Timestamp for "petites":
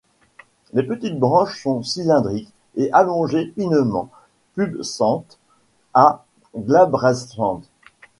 0.81-1.19